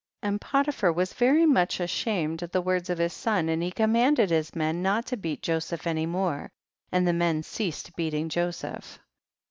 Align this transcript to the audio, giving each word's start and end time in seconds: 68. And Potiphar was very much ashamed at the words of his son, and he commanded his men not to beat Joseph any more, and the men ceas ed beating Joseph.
68. 0.21 0.27
And 0.27 0.41
Potiphar 0.41 0.91
was 0.93 1.13
very 1.13 1.45
much 1.45 1.79
ashamed 1.79 2.41
at 2.41 2.51
the 2.51 2.61
words 2.63 2.89
of 2.89 2.97
his 2.97 3.13
son, 3.13 3.47
and 3.49 3.61
he 3.61 3.69
commanded 3.69 4.31
his 4.31 4.55
men 4.55 4.81
not 4.81 5.05
to 5.05 5.15
beat 5.15 5.43
Joseph 5.43 5.85
any 5.85 6.07
more, 6.07 6.49
and 6.91 7.07
the 7.07 7.13
men 7.13 7.43
ceas 7.43 7.85
ed 7.87 7.95
beating 7.95 8.27
Joseph. 8.27 8.97